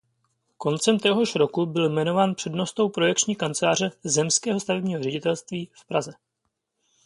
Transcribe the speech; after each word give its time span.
Koncem 0.57 0.99
téhož 0.99 1.35
roku 1.35 1.65
byl 1.65 1.89
jmenován 1.89 2.35
přednostou 2.35 2.89
projekční 2.89 3.35
kanceláře 3.35 3.91
Zemského 4.03 4.59
stavebního 4.59 5.03
ředitelství 5.03 5.69
v 5.73 5.85
Praze. 5.85 6.13